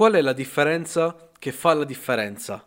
Qual 0.00 0.14
è 0.14 0.22
la 0.22 0.32
differenza 0.32 1.28
che 1.38 1.52
fa 1.52 1.74
la 1.74 1.84
differenza? 1.84 2.66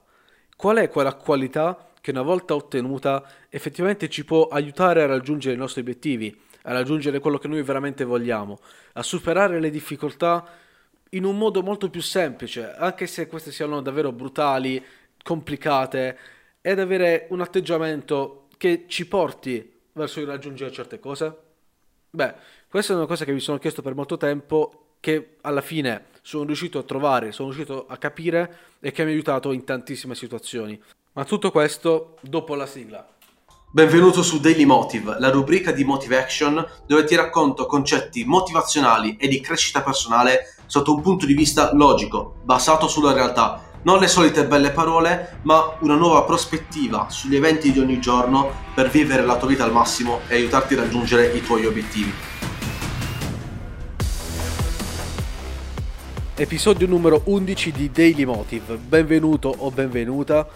Qual 0.56 0.78
è 0.78 0.88
quella 0.88 1.16
qualità 1.16 1.90
che 2.00 2.12
una 2.12 2.22
volta 2.22 2.54
ottenuta 2.54 3.28
effettivamente 3.50 4.08
ci 4.08 4.24
può 4.24 4.50
aiutare 4.50 5.02
a 5.02 5.08
raggiungere 5.08 5.56
i 5.56 5.58
nostri 5.58 5.82
obiettivi, 5.82 6.40
a 6.62 6.74
raggiungere 6.74 7.18
quello 7.18 7.40
che 7.40 7.48
noi 7.48 7.64
veramente 7.64 8.04
vogliamo, 8.04 8.60
a 8.94 9.02
superare 9.02 9.60
le 9.60 9.72
difficoltà 9.72 10.48
in 11.10 11.24
un 11.24 11.36
modo 11.36 11.64
molto 11.64 11.90
più 11.90 12.04
semplice, 12.04 12.72
anche 12.72 13.08
se 13.08 13.26
queste 13.26 13.52
siano 13.52 13.82
davvero 13.82 14.12
brutali, 14.12 14.86
complicate, 15.24 16.18
ed 16.62 16.78
avere 16.78 17.26
un 17.32 17.42
atteggiamento 17.42 18.48
che 18.58 18.86
ci 18.88 19.08
porti 19.08 19.80
verso 19.94 20.20
il 20.20 20.28
raggiungere 20.28 20.72
certe 20.72 21.00
cose? 21.00 21.36
Beh, 22.12 22.36
questa 22.70 22.94
è 22.94 22.96
una 22.96 23.08
cosa 23.08 23.26
che 23.26 23.32
mi 23.32 23.40
sono 23.40 23.58
chiesto 23.58 23.82
per 23.82 23.96
molto 23.96 24.18
tempo 24.18 24.98
che 25.00 25.38
alla 25.42 25.62
fine 25.62 26.13
sono 26.26 26.46
riuscito 26.46 26.80
a 26.80 26.84
trovare, 26.84 27.34
sono 27.34 27.50
riuscito 27.50 27.86
a 27.88 27.98
capire 27.98 28.58
e 28.80 28.92
che 28.92 29.04
mi 29.04 29.10
ha 29.10 29.14
aiutato 29.14 29.52
in 29.52 29.66
tantissime 29.66 30.16
situazioni. 30.16 30.82
Ma 31.12 31.26
tutto 31.26 31.52
questo 31.52 32.16
dopo 32.22 32.56
la 32.56 32.66
sigla. 32.66 33.06
Benvenuto 33.70 34.24
su 34.24 34.40
Daily 34.40 34.64
Motive, 34.64 35.18
la 35.20 35.30
rubrica 35.30 35.72
di 35.72 35.84
Motive 35.84 36.20
Action 36.20 36.66
dove 36.88 37.04
ti 37.04 37.16
racconto 37.16 37.66
concetti 37.66 38.24
motivazionali 38.24 39.18
e 39.18 39.28
di 39.28 39.42
crescita 39.42 39.82
personale 39.82 40.56
sotto 40.66 40.94
un 40.94 41.02
punto 41.02 41.26
di 41.26 41.34
vista 41.34 41.74
logico, 41.74 42.36
basato 42.44 42.88
sulla 42.88 43.14
realtà. 43.14 43.72
Non 43.82 44.00
le 44.00 44.08
solite 44.08 44.46
belle 44.46 44.72
parole, 44.72 45.40
ma 45.42 45.76
una 45.82 45.96
nuova 45.96 46.24
prospettiva 46.24 47.10
sugli 47.10 47.36
eventi 47.36 47.74
di 47.74 47.80
ogni 47.80 48.00
giorno 48.00 48.50
per 48.74 48.90
vivere 48.90 49.26
la 49.26 49.38
tua 49.38 49.50
vita 49.50 49.66
al 49.66 49.74
massimo 49.74 50.22
e 50.28 50.36
aiutarti 50.36 50.76
a 50.76 50.78
raggiungere 50.78 51.36
i 51.36 51.42
tuoi 51.42 51.66
obiettivi. 51.66 52.33
Episodio 56.36 56.88
numero 56.88 57.22
11 57.26 57.72
di 57.72 57.92
Daily 57.92 58.24
Motive. 58.24 58.78
Benvenuto 58.78 59.54
o 59.56 59.70
benvenuta. 59.70 60.48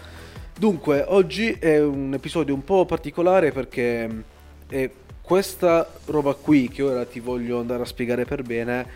Dunque, 0.58 1.04
oggi 1.06 1.52
è 1.52 1.80
un 1.80 2.12
episodio 2.14 2.52
un 2.52 2.64
po' 2.64 2.84
particolare 2.84 3.52
perché 3.52 4.08
mm, 4.08 4.20
è 4.66 4.90
questa 5.22 5.88
roba 6.06 6.34
qui 6.34 6.68
che 6.68 6.82
ora 6.82 7.06
ti 7.06 7.20
voglio 7.20 7.60
andare 7.60 7.82
a 7.82 7.86
spiegare 7.86 8.24
per 8.24 8.42
bene, 8.42 8.86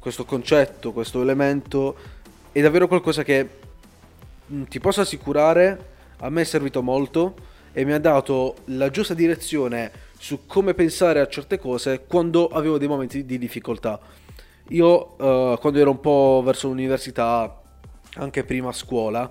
questo 0.00 0.24
concetto, 0.24 0.90
questo 0.90 1.22
elemento, 1.22 1.94
è 2.50 2.60
davvero 2.60 2.88
qualcosa 2.88 3.22
che 3.22 3.48
mm, 4.52 4.64
ti 4.64 4.80
posso 4.80 5.00
assicurare 5.00 5.90
a 6.16 6.28
me 6.28 6.40
è 6.40 6.44
servito 6.44 6.82
molto 6.82 7.36
e 7.72 7.84
mi 7.84 7.92
ha 7.92 8.00
dato 8.00 8.56
la 8.64 8.90
giusta 8.90 9.14
direzione 9.14 9.92
su 10.18 10.44
come 10.46 10.74
pensare 10.74 11.20
a 11.20 11.28
certe 11.28 11.60
cose 11.60 12.02
quando 12.04 12.48
avevo 12.48 12.78
dei 12.78 12.88
momenti 12.88 13.24
di 13.24 13.38
difficoltà 13.38 14.00
io 14.72 15.14
uh, 15.16 15.58
quando 15.58 15.78
ero 15.78 15.90
un 15.90 16.00
po' 16.00 16.42
verso 16.44 16.68
l'università, 16.68 17.60
anche 18.14 18.44
prima 18.44 18.72
scuola, 18.72 19.30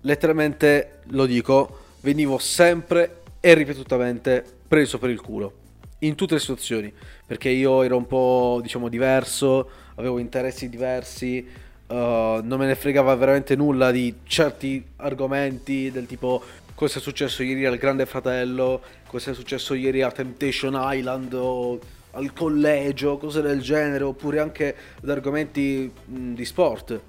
letteralmente 0.00 1.00
lo 1.06 1.26
dico, 1.26 1.78
venivo 2.00 2.38
sempre 2.38 3.22
e 3.40 3.54
ripetutamente 3.54 4.44
preso 4.66 4.98
per 4.98 5.10
il 5.10 5.20
culo. 5.20 5.60
In 6.00 6.16
tutte 6.16 6.34
le 6.34 6.40
situazioni, 6.40 6.92
perché 7.24 7.48
io 7.48 7.82
ero 7.82 7.96
un 7.96 8.06
po' 8.06 8.58
diciamo 8.60 8.88
diverso, 8.88 9.70
avevo 9.94 10.18
interessi 10.18 10.68
diversi, 10.68 11.46
uh, 11.86 11.94
non 11.94 12.58
me 12.58 12.66
ne 12.66 12.74
fregava 12.74 13.14
veramente 13.14 13.54
nulla 13.54 13.92
di 13.92 14.14
certi 14.24 14.84
argomenti 14.96 15.92
del 15.92 16.06
tipo 16.06 16.42
cosa 16.74 16.98
è 16.98 17.00
successo 17.00 17.44
ieri 17.44 17.64
al 17.66 17.76
Grande 17.76 18.06
Fratello, 18.06 18.80
cosa 19.06 19.30
è 19.30 19.34
successo 19.34 19.74
ieri 19.74 20.02
a 20.02 20.10
Temptation 20.10 20.76
Island 20.76 21.32
o 21.34 21.78
al 22.12 22.32
collegio, 22.32 23.18
cose 23.18 23.42
del 23.42 23.60
genere, 23.60 24.04
oppure 24.04 24.38
anche 24.38 24.74
ad 25.02 25.08
argomenti 25.08 25.90
mh, 26.04 26.34
di 26.34 26.44
sport, 26.44 27.00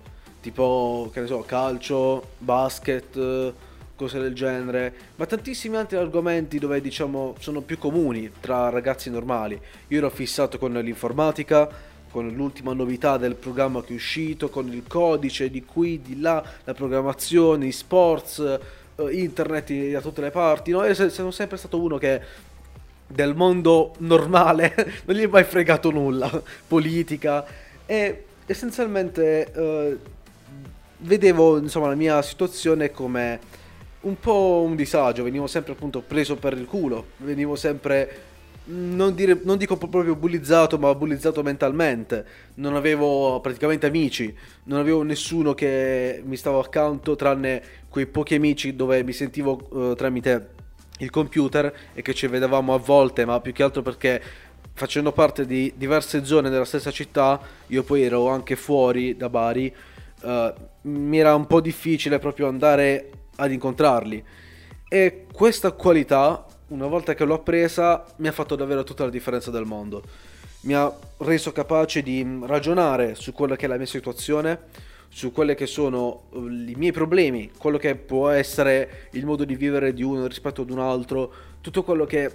tipo, 0.41 1.09
che 1.13 1.21
ne 1.21 1.27
so, 1.27 1.41
calcio, 1.41 2.29
basket, 2.37 3.53
cose 3.95 4.19
del 4.19 4.33
genere, 4.33 4.93
ma 5.15 5.25
tantissimi 5.25 5.75
altri 5.75 5.97
argomenti 5.97 6.59
dove 6.59 6.81
diciamo 6.81 7.35
sono 7.39 7.61
più 7.61 7.77
comuni 7.77 8.31
tra 8.39 8.69
ragazzi 8.69 9.09
normali. 9.09 9.59
Io 9.87 9.97
ero 9.97 10.09
fissato 10.09 10.57
con 10.57 10.73
l'informatica, 10.73 11.69
con 12.09 12.29
l'ultima 12.29 12.73
novità 12.73 13.17
del 13.17 13.35
programma 13.35 13.81
che 13.81 13.93
è 13.93 13.95
uscito, 13.95 14.49
con 14.49 14.67
il 14.67 14.83
codice 14.87 15.49
di 15.49 15.63
qui, 15.63 16.01
di 16.01 16.19
là, 16.19 16.43
la 16.63 16.73
programmazione, 16.73 17.67
i 17.67 17.71
sports, 17.71 18.39
eh, 18.95 19.11
internet 19.11 19.71
da 19.91 20.01
tutte 20.01 20.21
le 20.21 20.31
parti. 20.31 20.71
No? 20.71 20.83
Io 20.85 20.93
sono 21.09 21.31
sempre 21.31 21.57
stato 21.57 21.79
uno 21.79 21.97
che 21.97 22.21
del 23.07 23.35
mondo 23.35 23.93
normale 23.99 24.73
non 25.05 25.15
gli 25.15 25.23
è 25.23 25.27
mai 25.27 25.43
fregato 25.43 25.91
nulla, 25.91 26.29
politica. 26.67 27.45
E 27.85 28.25
essenzialmente 28.45 29.51
eh, 29.51 29.97
vedevo 30.97 31.57
insomma 31.57 31.87
la 31.87 31.95
mia 31.95 32.21
situazione 32.21 32.91
come 32.91 33.39
un 34.01 34.19
po' 34.19 34.63
un 34.65 34.75
disagio, 34.75 35.23
venivo 35.23 35.47
sempre 35.47 35.73
appunto 35.73 36.01
preso 36.01 36.35
per 36.35 36.53
il 36.53 36.65
culo, 36.65 37.07
venivo 37.17 37.55
sempre 37.55 38.31
non, 38.65 39.13
dire, 39.13 39.39
non 39.43 39.57
dico 39.57 39.77
proprio 39.77 40.15
bullizzato, 40.15 40.77
ma 40.77 40.93
bullizzato 40.95 41.43
mentalmente. 41.43 42.25
Non 42.55 42.75
avevo 42.75 43.39
praticamente 43.41 43.87
amici, 43.87 44.33
non 44.65 44.79
avevo 44.79 45.03
nessuno 45.03 45.53
che 45.53 46.21
mi 46.25 46.37
stava 46.37 46.59
accanto, 46.59 47.15
tranne 47.15 47.61
quei 47.89 48.05
pochi 48.05 48.35
amici 48.35 48.75
dove 48.75 49.03
mi 49.03 49.13
sentivo 49.13 49.67
uh, 49.69 49.95
tramite 49.95 50.49
il 50.99 51.09
computer 51.09 51.73
e 51.93 52.01
che 52.01 52.13
ci 52.13 52.27
vedevamo 52.27 52.73
a 52.73 52.77
volte, 52.77 53.25
ma 53.25 53.39
più 53.39 53.51
che 53.51 53.63
altro 53.63 53.81
perché 53.81 54.21
facendo 54.73 55.11
parte 55.11 55.45
di 55.45 55.73
diverse 55.75 56.25
zone 56.25 56.49
della 56.49 56.65
stessa 56.65 56.91
città, 56.91 57.39
io 57.67 57.83
poi 57.83 58.03
ero 58.03 58.29
anche 58.29 58.55
fuori 58.55 59.15
da 59.15 59.29
Bari, 59.29 59.73
uh, 60.21 60.53
mi 60.81 61.19
era 61.19 61.35
un 61.35 61.47
po' 61.47 61.61
difficile 61.61 62.19
proprio 62.19 62.47
andare 62.47 63.09
ad 63.35 63.51
incontrarli. 63.51 64.23
E 64.87 65.25
questa 65.31 65.71
qualità, 65.71 66.45
una 66.67 66.87
volta 66.87 67.13
che 67.13 67.23
l'ho 67.23 67.35
appresa, 67.35 68.05
mi 68.17 68.27
ha 68.27 68.31
fatto 68.31 68.55
davvero 68.55 68.83
tutta 68.83 69.03
la 69.03 69.09
differenza 69.09 69.51
del 69.51 69.65
mondo. 69.65 70.03
Mi 70.61 70.73
ha 70.73 70.91
reso 71.17 71.51
capace 71.51 72.01
di 72.01 72.39
ragionare 72.43 73.15
su 73.15 73.33
quella 73.33 73.55
che 73.55 73.65
è 73.65 73.67
la 73.67 73.77
mia 73.77 73.85
situazione, 73.85 74.59
su 75.15 75.31
quelli 75.31 75.53
che 75.53 75.67
sono 75.67 76.23
uh, 76.31 76.47
i 76.47 76.73
miei 76.75 76.91
problemi, 76.91 77.51
quello 77.55 77.77
che 77.77 77.93
può 77.93 78.29
essere 78.29 79.09
il 79.11 79.25
modo 79.25 79.45
di 79.45 79.55
vivere 79.55 79.93
di 79.93 80.01
uno 80.01 80.25
rispetto 80.25 80.63
ad 80.63 80.71
un 80.71 80.79
altro, 80.79 81.31
tutto 81.61 81.83
quello 81.83 82.05
che 82.05 82.31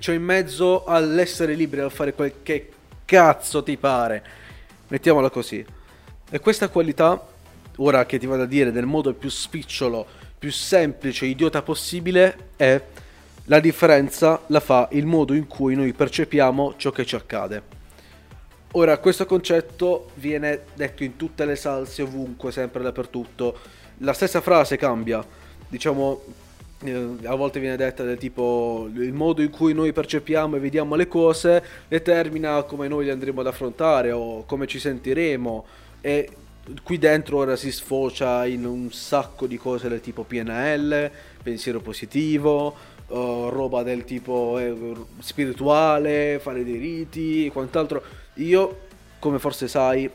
c'è 0.00 0.12
in 0.12 0.24
mezzo 0.24 0.82
all'essere 0.84 1.54
liberi, 1.54 1.82
al 1.82 1.92
fare 1.92 2.12
quel 2.12 2.32
che 2.42 2.72
cazzo 3.04 3.62
ti 3.62 3.76
pare. 3.76 4.24
Mettiamola 4.88 5.30
così. 5.30 5.64
E 6.28 6.40
questa 6.40 6.68
qualità, 6.68 7.24
ora 7.76 8.04
che 8.04 8.18
ti 8.18 8.26
vado 8.26 8.42
a 8.42 8.46
dire 8.46 8.72
nel 8.72 8.84
modo 8.86 9.14
più 9.14 9.28
spicciolo, 9.28 10.04
più 10.36 10.50
semplice, 10.50 11.26
idiota 11.26 11.62
possibile, 11.62 12.50
è 12.56 12.82
la 13.44 13.60
differenza 13.60 14.42
la 14.48 14.58
fa 14.60 14.88
il 14.90 15.06
modo 15.06 15.34
in 15.34 15.46
cui 15.46 15.76
noi 15.76 15.92
percepiamo 15.92 16.74
ciò 16.78 16.90
che 16.90 17.06
ci 17.06 17.14
accade. 17.14 17.81
Ora, 18.74 18.96
questo 18.96 19.26
concetto 19.26 20.12
viene 20.14 20.62
detto 20.74 21.04
in 21.04 21.16
tutte 21.16 21.44
le 21.44 21.56
salse, 21.56 22.00
ovunque, 22.00 22.50
sempre 22.52 22.82
dappertutto. 22.82 23.58
La 23.98 24.14
stessa 24.14 24.40
frase 24.40 24.78
cambia. 24.78 25.22
Diciamo, 25.68 26.22
eh, 26.84 27.16
a 27.24 27.34
volte 27.34 27.60
viene 27.60 27.76
detta 27.76 28.02
del 28.02 28.16
tipo 28.16 28.88
il 28.94 29.12
modo 29.12 29.42
in 29.42 29.50
cui 29.50 29.74
noi 29.74 29.92
percepiamo 29.92 30.56
e 30.56 30.58
vediamo 30.58 30.94
le 30.94 31.06
cose 31.06 31.62
determina 31.86 32.62
come 32.62 32.88
noi 32.88 33.04
le 33.04 33.12
andremo 33.12 33.40
ad 33.40 33.46
affrontare 33.46 34.10
o 34.10 34.44
come 34.46 34.66
ci 34.66 34.78
sentiremo. 34.78 35.66
E 36.00 36.30
qui 36.82 36.96
dentro 36.96 37.38
ora 37.38 37.56
si 37.56 37.70
sfocia 37.70 38.46
in 38.46 38.64
un 38.64 38.90
sacco 38.90 39.46
di 39.46 39.58
cose 39.58 39.90
del 39.90 40.00
tipo 40.00 40.22
PNL, 40.22 41.10
pensiero 41.42 41.80
positivo, 41.80 42.74
uh, 43.08 43.48
roba 43.50 43.82
del 43.82 44.04
tipo 44.04 44.58
eh, 44.58 44.94
spirituale, 45.18 46.38
fare 46.40 46.64
dei 46.64 46.78
riti 46.78 47.46
e 47.46 47.52
quant'altro. 47.52 48.02
Io, 48.36 48.78
come 49.18 49.38
forse 49.38 49.68
sai, 49.68 50.10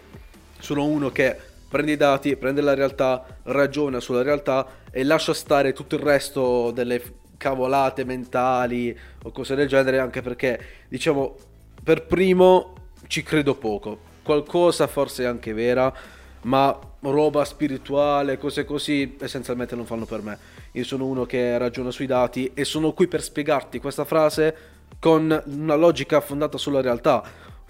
sono 0.59 0.85
uno 0.85 1.11
che 1.11 1.35
prende 1.69 1.91
i 1.91 1.97
dati, 1.97 2.35
prende 2.35 2.61
la 2.61 2.73
realtà, 2.73 3.23
ragiona 3.43 3.99
sulla 3.99 4.23
realtà 4.23 4.65
e 4.89 5.03
lascia 5.03 5.33
stare 5.33 5.73
tutto 5.73 5.95
il 5.95 6.01
resto 6.01 6.71
delle 6.71 7.01
cavolate 7.37 8.03
mentali 8.03 8.97
o 9.23 9.31
cose 9.31 9.53
del 9.53 9.67
genere, 9.67 9.99
anche 9.99 10.21
perché, 10.21 10.59
diciamo, 10.87 11.35
per 11.83 12.05
primo 12.05 12.73
ci 13.07 13.21
credo 13.21 13.53
poco. 13.55 13.99
Qualcosa 14.23 14.87
forse 14.87 15.23
è 15.23 15.27
anche 15.27 15.53
vera, 15.53 15.93
ma 16.41 16.77
roba 17.01 17.45
spirituale, 17.45 18.37
cose 18.37 18.65
così, 18.65 19.15
essenzialmente 19.19 19.75
non 19.75 19.85
fanno 19.85 20.05
per 20.05 20.21
me. 20.21 20.37
Io 20.71 20.83
sono 20.83 21.05
uno 21.05 21.25
che 21.25 21.57
ragiona 21.57 21.91
sui 21.91 22.07
dati 22.07 22.51
e 22.53 22.65
sono 22.65 22.93
qui 22.93 23.07
per 23.07 23.21
spiegarti 23.21 23.79
questa 23.79 24.05
frase 24.05 24.55
con 24.99 25.43
una 25.45 25.75
logica 25.75 26.19
fondata 26.19 26.57
sulla 26.57 26.81
realtà, 26.81 27.23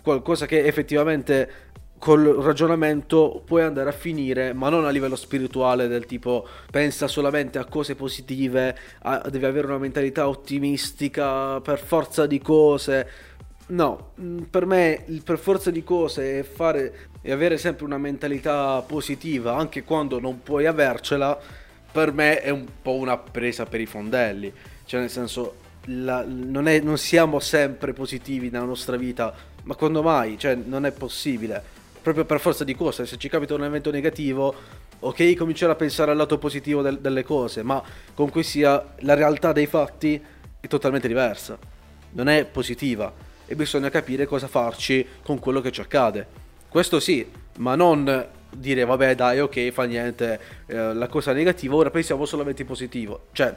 qualcosa 0.07 0.45
che 0.45 0.63
effettivamente 0.63 1.65
col 1.97 2.23
ragionamento 2.23 3.41
puoi 3.45 3.63
andare 3.63 3.89
a 3.89 3.91
finire, 3.91 4.53
ma 4.53 4.69
non 4.69 4.85
a 4.85 4.89
livello 4.89 5.17
spirituale 5.17 5.87
del 5.87 6.05
tipo 6.05 6.47
pensa 6.71 7.09
solamente 7.09 7.57
a 7.57 7.65
cose 7.65 7.95
positive, 7.95 8.77
a, 8.99 9.27
devi 9.29 9.43
avere 9.43 9.67
una 9.67 9.77
mentalità 9.77 10.29
ottimistica 10.29 11.59
per 11.59 11.79
forza 11.79 12.25
di 12.25 12.39
cose. 12.39 13.09
No, 13.67 14.11
mm, 14.21 14.43
per 14.43 14.65
me 14.65 15.03
il 15.07 15.23
per 15.23 15.37
forza 15.39 15.71
di 15.71 15.83
cose 15.83 16.39
è 16.39 16.43
fare 16.43 17.09
e 17.21 17.31
avere 17.33 17.57
sempre 17.57 17.83
una 17.83 17.97
mentalità 17.97 18.81
positiva 18.87 19.57
anche 19.57 19.83
quando 19.83 20.21
non 20.21 20.41
puoi 20.41 20.65
avercela, 20.65 21.37
per 21.91 22.13
me 22.13 22.39
è 22.41 22.49
un 22.49 22.65
po' 22.81 22.93
una 22.93 23.17
presa 23.17 23.65
per 23.65 23.81
i 23.81 23.85
fondelli. 23.85 24.53
Cioè 24.85 25.01
nel 25.01 25.09
senso, 25.09 25.65
la, 25.87 26.23
non, 26.25 26.67
è, 26.67 26.79
non 26.79 26.97
siamo 26.97 27.39
sempre 27.39 27.91
positivi 27.91 28.49
nella 28.49 28.65
nostra 28.65 28.95
vita, 28.95 29.33
ma 29.67 29.75
quando 29.75 30.01
mai? 30.01 30.39
Cioè 30.39 30.55
non 30.55 30.85
è 30.85 30.91
possibile. 30.91 31.61
Proprio 32.01 32.23
per 32.23 32.39
forza 32.39 32.63
di 32.63 32.73
cose, 32.73 33.05
se 33.05 33.17
ci 33.17 33.27
capita 33.27 33.53
un 33.53 33.65
evento 33.65 33.91
negativo, 33.91 34.55
ok, 34.99 35.35
cominciare 35.35 35.73
a 35.73 35.75
pensare 35.75 36.11
al 36.11 36.17
lato 36.17 36.37
positivo 36.37 36.81
del, 36.81 36.99
delle 36.99 37.23
cose, 37.23 37.63
ma 37.63 37.83
comunque 38.13 38.43
sia 38.43 38.93
la 38.99 39.13
realtà 39.13 39.51
dei 39.51 39.67
fatti 39.67 40.23
è 40.59 40.67
totalmente 40.67 41.09
diversa. 41.09 41.57
Non 42.11 42.29
è 42.29 42.45
positiva 42.45 43.13
e 43.45 43.55
bisogna 43.55 43.89
capire 43.89 44.25
cosa 44.25 44.47
farci 44.47 45.05
con 45.21 45.37
quello 45.39 45.59
che 45.59 45.71
ci 45.71 45.81
accade. 45.81 46.25
Questo 46.69 47.01
sì, 47.01 47.29
ma 47.57 47.75
non 47.75 48.25
dire 48.49 48.85
vabbè 48.85 49.13
dai 49.13 49.41
ok 49.41 49.71
fa 49.71 49.83
niente 49.83 50.39
eh, 50.67 50.93
la 50.93 51.07
cosa 51.07 51.33
negativa 51.33 51.75
ora 51.75 51.91
pensiamo 51.91 52.25
solamente 52.25 52.61
in 52.61 52.67
positivo 52.67 53.27
cioè 53.33 53.53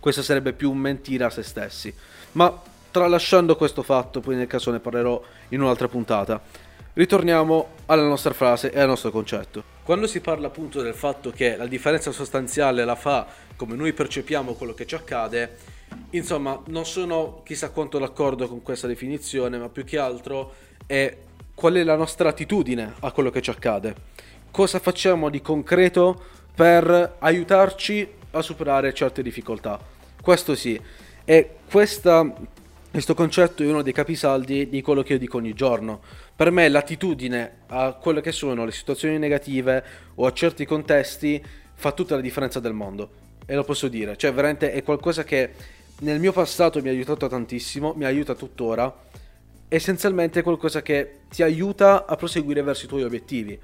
questo 0.00 0.20
sarebbe 0.20 0.52
più 0.52 0.72
mentira 0.72 1.26
a 1.26 1.30
se 1.30 1.44
stessi 1.44 1.94
ma 2.32 2.60
tralasciando 2.90 3.56
questo 3.56 3.82
fatto 3.82 4.20
poi 4.20 4.36
nel 4.36 4.46
caso 4.46 4.70
ne 4.70 4.80
parlerò 4.80 5.20
in 5.50 5.62
un'altra 5.62 5.88
puntata. 5.88 6.40
Ritorniamo 6.92 7.68
alla 7.86 8.06
nostra 8.06 8.32
frase 8.32 8.72
e 8.72 8.80
al 8.80 8.88
nostro 8.88 9.10
concetto. 9.10 9.62
Quando 9.82 10.06
si 10.06 10.20
parla 10.20 10.48
appunto 10.48 10.82
del 10.82 10.94
fatto 10.94 11.30
che 11.30 11.56
la 11.56 11.66
differenza 11.66 12.12
sostanziale 12.12 12.84
la 12.84 12.96
fa 12.96 13.26
come 13.56 13.76
noi 13.76 13.92
percepiamo 13.92 14.54
quello 14.54 14.74
che 14.74 14.86
ci 14.86 14.94
accade 14.94 15.78
insomma 16.10 16.60
non 16.66 16.86
sono 16.86 17.42
chissà 17.44 17.70
quanto 17.70 17.98
d'accordo 17.98 18.48
con 18.48 18.62
questa 18.62 18.86
definizione 18.86 19.58
ma 19.58 19.68
più 19.68 19.84
che 19.84 19.98
altro 19.98 20.54
è 20.86 21.16
qual 21.60 21.74
è 21.74 21.84
la 21.84 21.94
nostra 21.94 22.30
attitudine 22.30 22.94
a 23.00 23.12
quello 23.12 23.28
che 23.28 23.42
ci 23.42 23.50
accade, 23.50 23.94
cosa 24.50 24.78
facciamo 24.78 25.28
di 25.28 25.42
concreto 25.42 26.18
per 26.54 27.16
aiutarci 27.18 28.08
a 28.30 28.40
superare 28.40 28.94
certe 28.94 29.22
difficoltà. 29.22 29.78
Questo 30.22 30.54
sì, 30.54 30.80
e 31.22 31.56
questa, 31.70 32.34
questo 32.90 33.14
concetto 33.14 33.62
è 33.62 33.66
uno 33.66 33.82
dei 33.82 33.92
capisaldi 33.92 34.68
di 34.68 34.82
quello 34.82 35.02
che 35.02 35.12
io 35.12 35.18
dico 35.18 35.36
ogni 35.36 35.54
giorno. 35.54 36.00
Per 36.34 36.50
me 36.50 36.68
l'attitudine 36.68 37.58
a 37.68 37.92
quelle 37.92 38.20
che 38.20 38.32
sono 38.32 38.64
le 38.64 38.72
situazioni 38.72 39.16
negative 39.16 39.84
o 40.16 40.26
a 40.26 40.32
certi 40.32 40.64
contesti 40.64 41.42
fa 41.74 41.92
tutta 41.92 42.16
la 42.16 42.20
differenza 42.20 42.58
del 42.58 42.72
mondo. 42.72 43.10
E 43.46 43.54
lo 43.54 43.62
posso 43.62 43.88
dire, 43.88 44.16
cioè 44.16 44.32
veramente 44.32 44.72
è 44.72 44.82
qualcosa 44.82 45.22
che 45.22 45.52
nel 46.00 46.18
mio 46.18 46.32
passato 46.32 46.82
mi 46.82 46.88
ha 46.88 46.92
aiutato 46.92 47.28
tantissimo, 47.28 47.94
mi 47.96 48.04
aiuta 48.04 48.34
tuttora 48.34 49.08
essenzialmente 49.68 50.42
qualcosa 50.42 50.82
che 50.82 51.20
ti 51.28 51.44
aiuta 51.44 52.04
a 52.04 52.16
proseguire 52.16 52.60
verso 52.62 52.86
i 52.86 52.88
tuoi 52.88 53.04
obiettivi. 53.04 53.58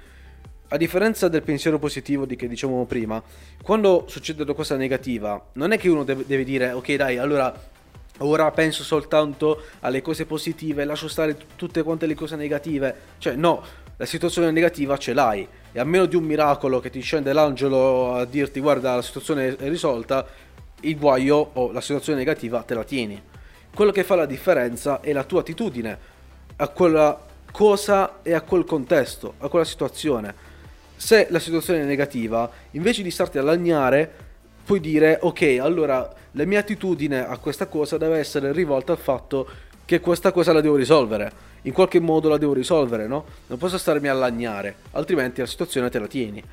A 0.69 0.77
differenza 0.77 1.27
del 1.27 1.43
pensiero 1.43 1.79
positivo 1.79 2.25
di 2.25 2.37
che 2.37 2.47
dicevamo 2.47 2.85
prima, 2.85 3.21
quando 3.61 4.05
succede 4.07 4.43
una 4.43 4.53
cosa 4.53 4.77
negativa, 4.77 5.49
non 5.53 5.73
è 5.73 5.77
che 5.77 5.89
uno 5.89 6.05
deve, 6.05 6.25
deve 6.25 6.45
dire 6.45 6.71
ok 6.71 6.93
dai, 6.93 7.17
allora 7.17 7.53
ora 8.19 8.49
penso 8.51 8.83
soltanto 8.83 9.63
alle 9.81 10.01
cose 10.01 10.25
positive, 10.25 10.85
lascio 10.85 11.07
stare 11.07 11.35
t- 11.35 11.45
tutte 11.55 11.83
quante 11.83 12.05
le 12.05 12.15
cose 12.15 12.35
negative. 12.35 12.95
Cioè 13.17 13.35
no, 13.35 13.63
la 13.97 14.05
situazione 14.05 14.51
negativa 14.51 14.97
ce 14.97 15.13
l'hai 15.13 15.47
e 15.71 15.79
a 15.79 15.83
meno 15.83 16.05
di 16.05 16.15
un 16.15 16.23
miracolo 16.23 16.79
che 16.79 16.89
ti 16.89 17.01
scende 17.01 17.33
l'angelo 17.33 18.13
a 18.13 18.25
dirti 18.25 18.59
guarda 18.59 18.95
la 18.95 19.01
situazione 19.01 19.55
è 19.55 19.69
risolta, 19.69 20.25
il 20.81 20.97
guaio 20.97 21.51
o 21.53 21.71
la 21.71 21.81
situazione 21.81 22.19
negativa 22.19 22.61
te 22.61 22.73
la 22.73 22.83
tieni. 22.83 23.21
Quello 23.73 23.91
che 23.91 24.03
fa 24.03 24.15
la 24.15 24.25
differenza 24.25 25.01
è 25.01 25.11
la 25.13 25.23
tua 25.23 25.41
attitudine 25.41 25.97
a 26.55 26.67
quella 26.69 27.25
cosa 27.51 28.21
e 28.23 28.33
a 28.33 28.41
quel 28.41 28.65
contesto, 28.65 29.35
a 29.39 29.49
quella 29.49 29.65
situazione. 29.65 30.45
Se 30.95 31.27
la 31.29 31.39
situazione 31.39 31.81
è 31.81 31.85
negativa, 31.85 32.49
invece 32.71 33.03
di 33.03 33.11
starti 33.11 33.37
a 33.37 33.43
lagnare, 33.43 34.26
puoi 34.67 34.81
dire 34.81 35.17
ok, 35.21 35.59
allora 35.61 36.13
la 36.31 36.43
mia 36.43 36.59
attitudine 36.59 37.25
a 37.25 37.37
questa 37.37 37.67
cosa 37.67 37.97
deve 37.97 38.17
essere 38.17 38.51
rivolta 38.51 38.91
al 38.91 38.97
fatto 38.97 39.47
che 39.85 40.01
questa 40.01 40.33
cosa 40.33 40.51
la 40.51 40.59
devo 40.59 40.75
risolvere. 40.75 41.31
In 41.61 41.71
qualche 41.71 42.01
modo 42.01 42.27
la 42.27 42.37
devo 42.37 42.51
risolvere, 42.51 43.07
no? 43.07 43.23
Non 43.47 43.57
posso 43.57 43.77
starmi 43.77 44.09
a 44.09 44.13
lagnare, 44.13 44.75
altrimenti 44.91 45.39
la 45.39 45.47
situazione 45.47 45.89
te 45.89 45.99
la 45.99 46.07
tieni. 46.07 46.43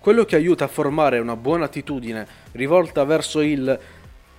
Quello 0.00 0.24
che 0.24 0.34
aiuta 0.34 0.64
a 0.64 0.68
formare 0.68 1.20
una 1.20 1.36
buona 1.36 1.66
attitudine 1.66 2.26
rivolta 2.52 3.04
verso 3.04 3.40
il 3.40 3.78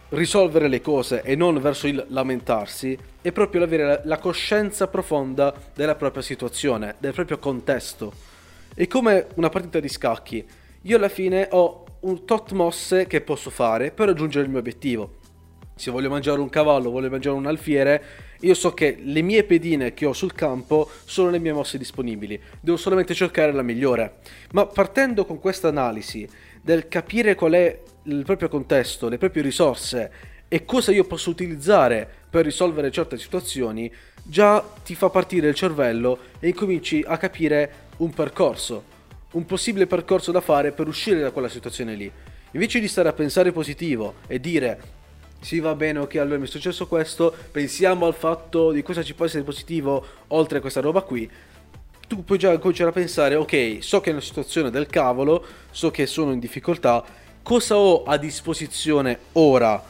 risolvere 0.09 0.67
le 0.67 0.81
cose 0.81 1.21
e 1.21 1.35
non 1.35 1.61
verso 1.61 1.87
il 1.87 2.05
lamentarsi 2.09 2.97
è 3.21 3.31
proprio 3.31 3.63
avere 3.63 4.01
la 4.03 4.17
coscienza 4.17 4.87
profonda 4.87 5.53
della 5.73 5.95
propria 5.95 6.21
situazione, 6.21 6.95
del 6.97 7.13
proprio 7.13 7.39
contesto. 7.39 8.11
È 8.73 8.85
come 8.87 9.27
una 9.35 9.47
partita 9.47 9.79
di 9.79 9.87
scacchi. 9.87 10.45
Io 10.81 10.97
alla 10.97 11.09
fine 11.09 11.47
ho 11.51 11.84
un 12.05 12.23
tot 12.23 12.51
mosse 12.51 13.07
che 13.07 13.21
posso 13.21 13.49
fare 13.49 13.91
per 13.91 14.07
raggiungere 14.07 14.45
il 14.45 14.51
mio 14.51 14.59
obiettivo. 14.59 15.15
Se 15.75 15.89
voglio 15.89 16.09
mangiare 16.09 16.39
un 16.39 16.49
cavallo, 16.49 16.91
voglio 16.91 17.09
mangiare 17.09 17.35
un 17.35 17.47
alfiere, 17.47 18.03
io 18.41 18.53
so 18.53 18.73
che 18.73 18.97
le 19.01 19.21
mie 19.21 19.43
pedine 19.43 19.93
che 19.93 20.05
ho 20.05 20.13
sul 20.13 20.33
campo 20.33 20.89
sono 21.03 21.31
le 21.31 21.39
mie 21.39 21.51
mosse 21.51 21.77
disponibili. 21.77 22.39
Devo 22.61 22.77
solamente 22.77 23.13
cercare 23.15 23.51
la 23.51 23.63
migliore. 23.63 24.17
Ma 24.51 24.67
partendo 24.67 25.25
con 25.25 25.39
questa 25.39 25.67
analisi 25.67 26.27
del 26.61 26.87
capire 26.87 27.33
qual 27.33 27.53
è 27.53 27.81
il 28.03 28.23
proprio 28.23 28.49
contesto, 28.49 29.09
le 29.09 29.17
proprie 29.17 29.41
risorse 29.41 30.11
e 30.47 30.63
cosa 30.63 30.91
io 30.91 31.05
posso 31.05 31.31
utilizzare 31.31 32.07
per 32.29 32.45
risolvere 32.45 32.91
certe 32.91 33.17
situazioni, 33.17 33.91
già 34.23 34.63
ti 34.83 34.93
fa 34.93 35.09
partire 35.09 35.47
il 35.47 35.55
cervello 35.55 36.19
e 36.39 36.49
incominci 36.49 37.03
a 37.05 37.17
capire 37.17 37.73
un 37.97 38.11
percorso, 38.11 38.93
un 39.31 39.45
possibile 39.45 39.87
percorso 39.87 40.31
da 40.31 40.41
fare 40.41 40.71
per 40.71 40.87
uscire 40.87 41.19
da 41.19 41.31
quella 41.31 41.49
situazione 41.49 41.95
lì. 41.95 42.11
Invece 42.51 42.79
di 42.79 42.87
stare 42.87 43.09
a 43.09 43.13
pensare 43.13 43.51
positivo 43.51 44.15
e 44.27 44.39
dire 44.39 44.93
sì 45.45 45.59
va 45.59 45.75
bene, 45.75 45.99
ok, 45.99 46.15
allora 46.15 46.39
mi 46.39 46.45
è 46.45 46.49
successo 46.49 46.87
questo, 46.87 47.31
pensiamo 47.51 48.07
al 48.07 48.15
fatto 48.15 48.71
di 48.71 48.81
cosa 48.81 49.03
ci 49.03 49.13
può 49.13 49.25
essere 49.25 49.43
positivo 49.43 50.03
oltre 50.29 50.57
a 50.57 50.61
questa 50.61 50.81
roba 50.81 51.01
qui, 51.01 51.29
tu 52.07 52.23
puoi 52.23 52.39
già 52.39 52.57
cominciare 52.57 52.89
a 52.89 52.93
pensare, 52.93 53.35
ok, 53.35 53.77
so 53.79 54.01
che 54.01 54.09
è 54.09 54.13
una 54.13 54.21
situazione 54.21 54.71
del 54.71 54.87
cavolo, 54.87 55.45
so 55.69 55.91
che 55.91 56.07
sono 56.07 56.31
in 56.31 56.39
difficoltà, 56.39 57.03
cosa 57.43 57.77
ho 57.77 58.03
a 58.03 58.17
disposizione 58.17 59.19
ora 59.33 59.83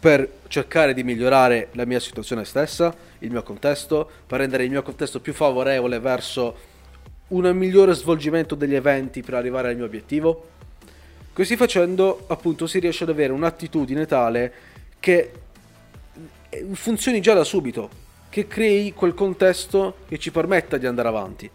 per 0.00 0.38
cercare 0.48 0.94
di 0.94 1.02
migliorare 1.02 1.68
la 1.72 1.84
mia 1.84 2.00
situazione 2.00 2.44
stessa, 2.44 2.94
il 3.20 3.30
mio 3.30 3.42
contesto, 3.42 4.08
per 4.26 4.40
rendere 4.40 4.64
il 4.64 4.70
mio 4.70 4.82
contesto 4.82 5.20
più 5.20 5.32
favorevole 5.32 5.98
verso 6.00 6.56
un 7.28 7.50
migliore 7.56 7.94
svolgimento 7.94 8.54
degli 8.54 8.74
eventi 8.74 9.22
per 9.22 9.34
arrivare 9.34 9.68
al 9.68 9.76
mio 9.76 9.84
obiettivo? 9.84 10.48
Così 11.32 11.56
facendo, 11.56 12.24
appunto, 12.26 12.66
si 12.66 12.78
riesce 12.78 13.04
ad 13.04 13.10
avere 13.10 13.32
un'attitudine 13.32 14.06
tale 14.06 14.52
che 14.98 15.32
funzioni 16.72 17.20
già 17.20 17.34
da 17.34 17.44
subito, 17.44 17.88
che 18.28 18.46
crei 18.46 18.92
quel 18.92 19.14
contesto 19.14 19.98
che 20.08 20.18
ci 20.18 20.30
permetta 20.30 20.76
di 20.78 20.86
andare 20.86 21.08
avanti. 21.08 21.50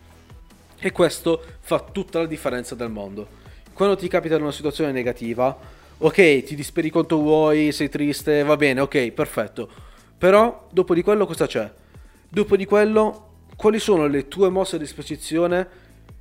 E 0.79 0.91
questo 0.91 1.41
fa 1.59 1.79
tutta 1.79 2.19
la 2.19 2.25
differenza 2.25 2.75
del 2.75 2.89
mondo. 2.89 3.27
Quando 3.73 3.95
ti 3.95 4.07
capita 4.07 4.37
una 4.37 4.51
situazione 4.51 4.91
negativa, 4.91 5.57
ok, 5.97 6.43
ti 6.43 6.55
disperi 6.55 6.89
quanto 6.89 7.17
vuoi, 7.17 7.71
sei 7.71 7.89
triste, 7.89 8.43
va 8.43 8.55
bene, 8.55 8.81
ok, 8.81 9.11
perfetto. 9.11 9.69
Però 10.17 10.67
dopo 10.69 10.93
di 10.93 11.01
quello 11.01 11.25
cosa 11.25 11.47
c'è? 11.47 11.71
Dopo 12.29 12.55
di 12.55 12.65
quello, 12.65 13.32
quali 13.55 13.79
sono 13.79 14.07
le 14.07 14.27
tue 14.27 14.49
mosse 14.49 14.75
a 14.77 14.79
disposizione 14.79 15.67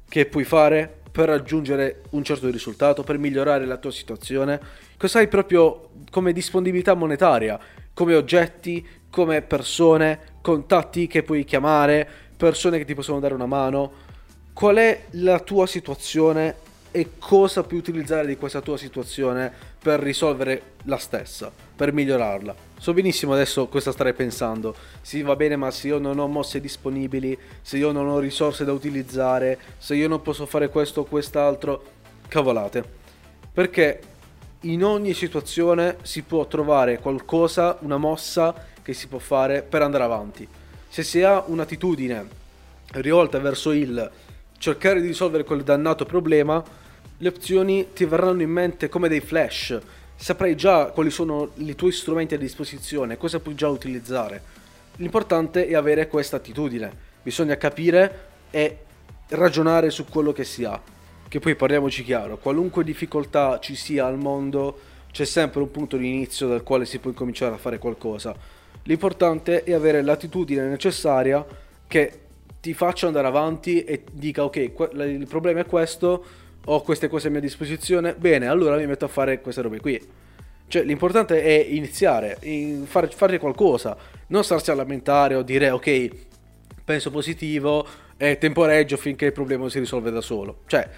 che 0.08 0.26
puoi 0.26 0.44
fare 0.44 1.00
per 1.10 1.28
raggiungere 1.28 2.02
un 2.10 2.24
certo 2.24 2.50
risultato, 2.50 3.02
per 3.02 3.18
migliorare 3.18 3.66
la 3.66 3.76
tua 3.76 3.90
situazione? 3.90 4.60
Cosa 4.96 5.18
hai 5.18 5.28
proprio 5.28 5.90
come 6.10 6.32
disponibilità 6.32 6.94
monetaria, 6.94 7.58
come 7.94 8.14
oggetti, 8.14 8.86
come 9.10 9.42
persone, 9.42 10.20
contatti 10.40 11.06
che 11.06 11.22
puoi 11.22 11.44
chiamare, 11.44 12.08
persone 12.36 12.78
che 12.78 12.84
ti 12.84 12.94
possono 12.94 13.20
dare 13.20 13.34
una 13.34 13.46
mano. 13.46 13.92
Qual 14.52 14.76
è 14.76 15.04
la 15.10 15.38
tua 15.40 15.66
situazione 15.66 16.56
e 16.90 17.12
cosa 17.18 17.62
puoi 17.62 17.78
utilizzare 17.78 18.26
di 18.26 18.36
questa 18.36 18.60
tua 18.60 18.76
situazione 18.76 19.52
per 19.82 20.00
risolvere 20.00 20.74
la 20.84 20.98
stessa, 20.98 21.50
per 21.74 21.92
migliorarla. 21.92 22.71
So 22.82 22.92
benissimo 22.92 23.32
adesso 23.32 23.68
cosa 23.68 23.92
starei 23.92 24.12
pensando. 24.12 24.74
Sì, 25.02 25.22
va 25.22 25.36
bene, 25.36 25.54
ma 25.54 25.70
se 25.70 25.86
io 25.86 25.98
non 25.98 26.18
ho 26.18 26.26
mosse 26.26 26.60
disponibili, 26.60 27.38
se 27.60 27.76
io 27.76 27.92
non 27.92 28.08
ho 28.08 28.18
risorse 28.18 28.64
da 28.64 28.72
utilizzare, 28.72 29.56
se 29.78 29.94
io 29.94 30.08
non 30.08 30.20
posso 30.20 30.46
fare 30.46 30.68
questo 30.68 31.02
o 31.02 31.04
quest'altro, 31.04 31.84
cavolate. 32.26 32.82
Perché 33.52 34.00
in 34.62 34.82
ogni 34.82 35.14
situazione 35.14 35.98
si 36.02 36.22
può 36.22 36.44
trovare 36.48 36.98
qualcosa, 36.98 37.78
una 37.82 37.98
mossa 37.98 38.52
che 38.82 38.94
si 38.94 39.06
può 39.06 39.20
fare 39.20 39.62
per 39.62 39.82
andare 39.82 40.02
avanti. 40.02 40.48
Se 40.88 41.04
si 41.04 41.22
ha 41.22 41.44
un'attitudine 41.46 42.26
rivolta 42.94 43.38
verso 43.38 43.70
il 43.70 44.10
cercare 44.58 45.00
di 45.00 45.06
risolvere 45.06 45.44
quel 45.44 45.62
dannato 45.62 46.04
problema, 46.04 46.60
le 47.16 47.28
opzioni 47.28 47.92
ti 47.92 48.04
verranno 48.06 48.42
in 48.42 48.50
mente 48.50 48.88
come 48.88 49.08
dei 49.08 49.20
flash. 49.20 49.80
Saprai 50.22 50.54
già 50.54 50.84
quali 50.92 51.10
sono 51.10 51.50
i 51.56 51.74
tuoi 51.74 51.90
strumenti 51.90 52.34
a 52.34 52.38
disposizione, 52.38 53.16
cosa 53.16 53.40
puoi 53.40 53.56
già 53.56 53.66
utilizzare. 53.66 54.40
l'importante 54.98 55.66
è 55.66 55.74
avere 55.74 56.06
questa 56.06 56.36
attitudine. 56.36 56.92
Bisogna 57.24 57.56
capire 57.56 58.28
e 58.52 58.78
ragionare 59.30 59.90
su 59.90 60.04
quello 60.04 60.32
che 60.32 60.44
si 60.44 60.62
ha. 60.62 60.80
Che 61.26 61.40
poi 61.40 61.56
parliamoci 61.56 62.04
chiaro, 62.04 62.38
qualunque 62.38 62.84
difficoltà 62.84 63.58
ci 63.58 63.74
sia 63.74 64.06
al 64.06 64.16
mondo, 64.16 64.78
c'è 65.10 65.24
sempre 65.24 65.60
un 65.60 65.72
punto 65.72 65.96
di 65.96 66.08
inizio 66.08 66.46
dal 66.46 66.62
quale 66.62 66.84
si 66.84 67.00
può 67.00 67.10
incominciare 67.10 67.56
a 67.56 67.58
fare 67.58 67.78
qualcosa. 67.78 68.32
L'importante 68.84 69.64
è 69.64 69.72
avere 69.72 70.02
l'attitudine 70.02 70.68
necessaria 70.68 71.44
che 71.88 72.20
ti 72.60 72.74
faccia 72.74 73.08
andare 73.08 73.26
avanti 73.26 73.82
e 73.82 74.04
dica 74.12 74.44
ok, 74.44 74.56
il 74.56 75.26
problema 75.28 75.58
è 75.58 75.66
questo, 75.66 76.24
ho 76.64 76.83
queste 76.83 77.09
cose 77.09 77.28
a 77.28 77.31
mia 77.31 77.40
disposizione, 77.40 78.14
bene, 78.14 78.47
allora 78.47 78.76
mi 78.76 78.87
metto 78.87 79.04
a 79.04 79.09
fare 79.09 79.40
queste 79.40 79.62
robe 79.62 79.81
qui. 79.81 80.00
Cioè, 80.69 80.85
l'importante 80.85 81.42
è 81.42 81.66
iniziare, 81.69 82.38
fare, 82.85 83.09
fare 83.09 83.38
qualcosa, 83.38 83.97
non 84.28 84.42
starsi 84.42 84.71
a 84.71 84.75
lamentare 84.75 85.35
o 85.35 85.42
dire 85.42 85.71
ok, 85.71 86.11
penso 86.85 87.11
positivo 87.11 87.87
e 88.16 88.38
temporeggio 88.38 88.97
finché 88.97 89.26
il 89.26 89.33
problema 89.33 89.69
si 89.69 89.81
risolve 89.81 90.11
da 90.11 90.21
solo. 90.21 90.61
Cioè, 90.66 90.88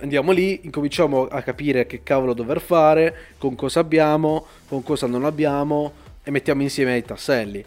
andiamo 0.00 0.32
lì, 0.32 0.60
incominciamo 0.64 1.28
a 1.28 1.42
capire 1.42 1.86
che 1.86 2.02
cavolo 2.02 2.32
dover 2.32 2.60
fare, 2.60 3.14
con 3.38 3.54
cosa 3.54 3.80
abbiamo, 3.80 4.46
con 4.66 4.82
cosa 4.82 5.06
non 5.06 5.24
abbiamo 5.24 5.92
e 6.24 6.30
mettiamo 6.30 6.62
insieme 6.62 6.96
i 6.96 7.04
tasselli. 7.04 7.64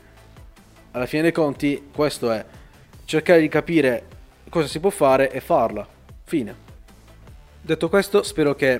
Alla 0.92 1.06
fine 1.06 1.22
dei 1.22 1.32
conti, 1.32 1.90
questo 1.94 2.32
è 2.32 2.44
cercare 3.06 3.40
di 3.40 3.48
capire 3.48 4.04
cosa 4.50 4.68
si 4.68 4.80
può 4.80 4.90
fare 4.90 5.32
e 5.32 5.40
farla. 5.40 5.88
Fine. 6.24 6.65
Detto 7.66 7.90
questo, 7.90 8.22
spero 8.22 8.54
che 8.54 8.80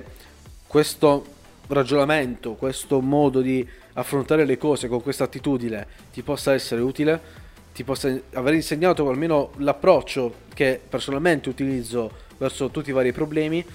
questo 0.68 1.26
ragionamento, 1.66 2.52
questo 2.52 3.00
modo 3.00 3.40
di 3.40 3.68
affrontare 3.94 4.44
le 4.44 4.56
cose 4.58 4.86
con 4.86 5.02
questa 5.02 5.24
attitudine 5.24 5.88
ti 6.12 6.22
possa 6.22 6.54
essere 6.54 6.82
utile, 6.82 7.20
ti 7.74 7.82
possa 7.82 8.16
aver 8.34 8.54
insegnato 8.54 9.08
almeno 9.08 9.50
l'approccio 9.56 10.32
che 10.54 10.80
personalmente 10.88 11.48
utilizzo 11.48 12.12
verso 12.38 12.70
tutti 12.70 12.90
i 12.90 12.92
vari 12.92 13.10
problemi. 13.10 13.66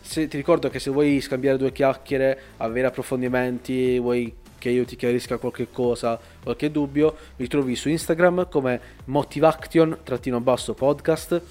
Se, 0.00 0.28
ti 0.28 0.36
ricordo 0.36 0.70
che 0.70 0.78
se 0.78 0.92
vuoi 0.92 1.20
scambiare 1.20 1.58
due 1.58 1.72
chiacchiere, 1.72 2.40
avere 2.58 2.86
approfondimenti, 2.86 3.98
vuoi 3.98 4.32
che 4.56 4.70
io 4.70 4.84
ti 4.84 4.94
chiarisca 4.94 5.38
qualche 5.38 5.66
cosa, 5.72 6.16
qualche 6.44 6.70
dubbio, 6.70 7.16
mi 7.38 7.48
trovi 7.48 7.74
su 7.74 7.88
Instagram 7.88 8.48
come 8.48 8.80
motivaction-podcast 9.06 11.42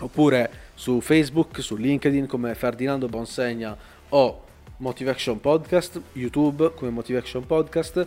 oppure 0.00 0.67
su 0.78 1.00
Facebook, 1.00 1.60
su 1.60 1.74
LinkedIn 1.74 2.28
come 2.28 2.54
Ferdinando 2.54 3.08
Bonsegna 3.08 3.76
o 4.10 4.44
Motivation 4.76 5.40
Podcast, 5.40 6.00
YouTube 6.12 6.72
come 6.76 6.92
Motivation 6.92 7.44
Podcast. 7.44 8.06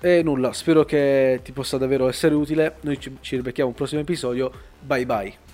E 0.00 0.22
nulla, 0.22 0.52
spero 0.52 0.84
che 0.84 1.40
ti 1.42 1.50
possa 1.50 1.76
davvero 1.76 2.08
essere 2.08 2.36
utile. 2.36 2.76
Noi 2.82 3.00
ci, 3.00 3.16
ci 3.20 3.34
ribecchiamo 3.34 3.70
un 3.70 3.74
prossimo 3.74 4.00
episodio. 4.00 4.52
Bye 4.80 5.06
bye. 5.06 5.47